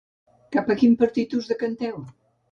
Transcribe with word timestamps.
Cap 0.55 0.71
a 0.73 0.75
quin 0.79 0.95
partit 1.01 1.35
us 1.39 1.49
decanteu? 1.51 2.01